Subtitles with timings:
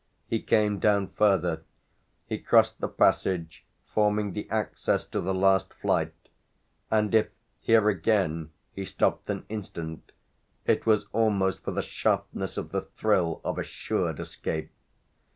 [0.25, 1.61] He came down further,
[2.25, 6.29] he crossed the passage forming the access to the last flight
[6.89, 10.11] and if here again he stopped an instant
[10.65, 14.71] it was almost for the sharpness of the thrill of assured escape.